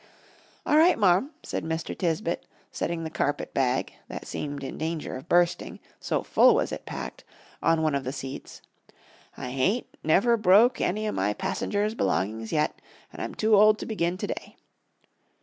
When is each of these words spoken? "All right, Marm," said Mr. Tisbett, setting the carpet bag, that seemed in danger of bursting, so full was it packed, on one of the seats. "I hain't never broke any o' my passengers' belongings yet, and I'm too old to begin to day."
"All 0.65 0.77
right, 0.77 0.97
Marm," 0.97 1.29
said 1.43 1.63
Mr. 1.63 1.95
Tisbett, 1.95 2.47
setting 2.71 3.03
the 3.03 3.11
carpet 3.11 3.53
bag, 3.53 3.93
that 4.07 4.25
seemed 4.25 4.63
in 4.63 4.79
danger 4.79 5.15
of 5.15 5.29
bursting, 5.29 5.79
so 5.99 6.23
full 6.23 6.55
was 6.55 6.71
it 6.71 6.87
packed, 6.87 7.23
on 7.61 7.83
one 7.83 7.93
of 7.93 8.03
the 8.03 8.11
seats. 8.11 8.63
"I 9.37 9.49
hain't 9.51 9.85
never 10.03 10.37
broke 10.37 10.81
any 10.81 11.07
o' 11.07 11.11
my 11.11 11.33
passengers' 11.33 11.93
belongings 11.93 12.51
yet, 12.51 12.81
and 13.13 13.21
I'm 13.21 13.35
too 13.35 13.55
old 13.55 13.77
to 13.77 13.85
begin 13.85 14.17
to 14.17 14.25
day." 14.25 14.55